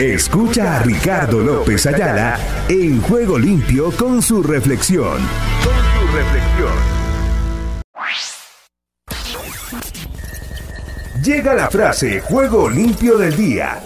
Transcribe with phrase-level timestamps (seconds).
[0.00, 5.18] Escucha a Ricardo López Ayala en Juego Limpio con su reflexión.
[5.62, 6.72] Con su reflexión.
[11.22, 13.78] Llega la frase Juego Limpio del Día.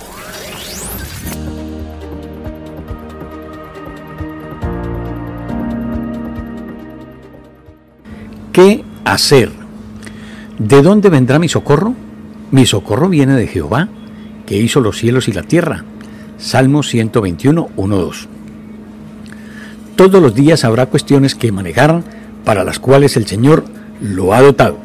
[8.52, 9.50] ¿Qué hacer?
[10.60, 11.92] ¿De dónde vendrá mi socorro?
[12.52, 13.88] Mi socorro viene de Jehová,
[14.46, 15.84] que hizo los cielos y la tierra.
[16.38, 18.28] Salmo 121, 1, 2.
[19.96, 22.02] Todos los días habrá cuestiones que manejar
[22.44, 23.64] para las cuales el Señor
[24.00, 24.78] lo ha dotado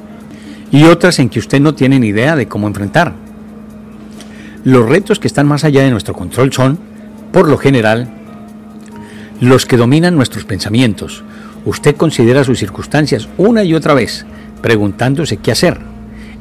[0.72, 3.13] y otras en que usted no tiene ni idea de cómo enfrentar.
[4.63, 6.77] Los retos que están más allá de nuestro control son,
[7.31, 8.09] por lo general,
[9.41, 11.23] los que dominan nuestros pensamientos.
[11.66, 14.25] Usted considera sus circunstancias una y otra vez,
[14.61, 15.80] preguntándose qué hacer.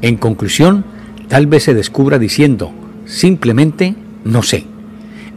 [0.02, 0.84] En conclusión,
[1.28, 2.72] tal vez se descubra diciendo,
[3.06, 4.66] simplemente no sé.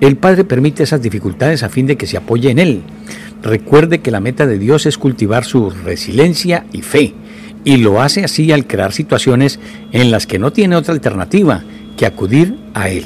[0.02, 2.82] El Padre permite esas dificultades a fin de que se apoye en Él.
[3.44, 7.14] Recuerde que la meta de Dios es cultivar su resiliencia y fe,
[7.64, 9.60] y lo hace así al crear situaciones
[9.92, 11.64] en las que no tiene otra alternativa
[11.98, 13.06] que acudir a Él.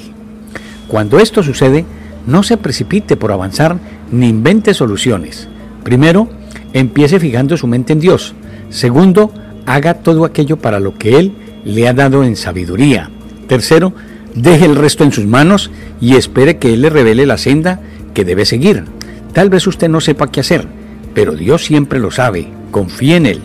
[0.87, 1.83] Cuando esto sucede,
[2.27, 3.77] no se precipite por avanzar
[4.09, 5.49] ni invente soluciones.
[5.83, 6.30] Primero,
[6.71, 8.33] empiece fijando su mente en Dios.
[8.69, 9.33] Segundo,
[9.65, 11.33] haga todo aquello para lo que Él
[11.65, 13.09] le ha dado en sabiduría.
[13.47, 13.93] Tercero,
[14.36, 17.80] Deje el resto en sus manos y espere que Él le revele la senda
[18.14, 18.83] que debe seguir.
[19.33, 20.67] Tal vez usted no sepa qué hacer,
[21.14, 22.50] pero Dios siempre lo sabe.
[22.72, 23.42] Confíe en Él.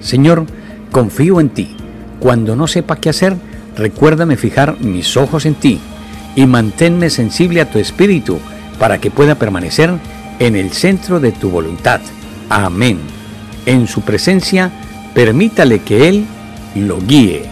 [0.00, 0.46] Señor,
[0.90, 1.76] confío en ti.
[2.18, 3.36] Cuando no sepa qué hacer,
[3.76, 5.80] recuérdame fijar mis ojos en ti
[6.34, 8.38] y manténme sensible a tu espíritu
[8.78, 9.90] para que pueda permanecer
[10.38, 12.00] en el centro de tu voluntad.
[12.48, 12.98] Amén.
[13.66, 14.70] En su presencia,
[15.14, 16.24] permítale que Él
[16.74, 17.44] lo guíe.